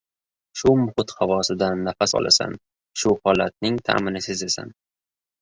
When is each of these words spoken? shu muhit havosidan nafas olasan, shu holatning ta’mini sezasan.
shu 0.59 0.69
muhit 0.77 1.11
havosidan 1.19 1.83
nafas 1.89 2.15
olasan, 2.21 2.57
shu 3.03 3.13
holatning 3.27 3.79
ta’mini 3.91 4.25
sezasan. 4.31 4.75